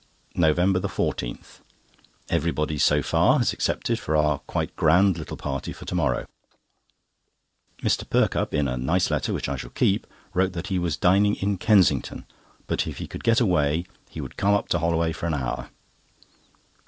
[0.33, 6.25] NOVEMBER 14.—Everybody so far has accepted for our quite grand little party for to morrow.
[7.83, 8.09] Mr.
[8.09, 11.59] Perkupp, in a nice letter which I shall keep, wrote that he was dining in
[11.59, 12.25] Kensington,
[12.65, 15.69] but if he could get away, he would come up to Holloway for an hour.